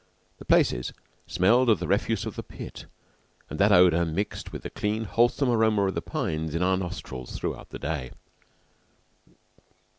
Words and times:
The 0.39 0.45
places 0.45 0.93
smelled 1.27 1.69
of 1.69 1.77
the 1.79 1.85
refuse 1.87 2.25
of 2.25 2.35
the 2.35 2.41
pit, 2.41 2.87
and 3.51 3.59
that 3.59 3.71
odor 3.71 4.03
mixed 4.03 4.51
with 4.51 4.63
the 4.63 4.71
clean, 4.71 5.03
wholesome 5.03 5.47
aroma 5.47 5.85
of 5.85 5.93
the 5.93 6.01
pines 6.01 6.55
in 6.55 6.63
our 6.63 6.75
nostrils 6.75 7.37
throughout 7.37 7.69
the 7.69 7.77
day. 7.77 8.09